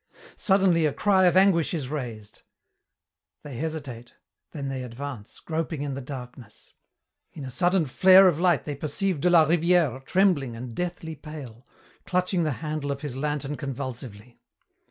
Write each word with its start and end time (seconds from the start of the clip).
Suddenly 0.35 0.87
a 0.87 0.93
cry 0.93 1.25
of 1.25 1.37
anguish 1.37 1.75
is 1.75 1.87
raised. 1.89 2.41
They 3.43 3.55
hesitate, 3.57 4.15
then 4.51 4.67
they 4.67 4.81
advance, 4.81 5.39
groping 5.39 5.83
in 5.83 5.93
the 5.93 6.01
darkness. 6.01 6.73
In 7.33 7.45
a 7.45 7.51
sudden 7.51 7.85
flare 7.85 8.27
of 8.27 8.39
light 8.39 8.65
they 8.65 8.73
perceive 8.73 9.21
de 9.21 9.29
la 9.29 9.45
Rivière 9.45 10.03
trembling 10.03 10.55
and 10.55 10.73
deathly 10.73 11.13
pale, 11.15 11.67
clutching 12.03 12.41
the 12.41 12.53
handle 12.65 12.91
of 12.91 13.01
his 13.01 13.15
lantern 13.15 13.55
convulsively. 13.57 14.39